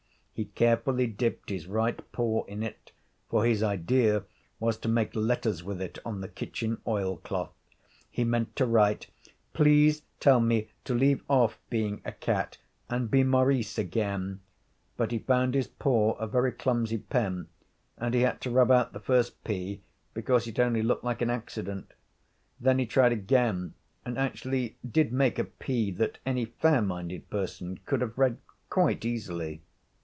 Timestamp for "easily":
29.05-29.61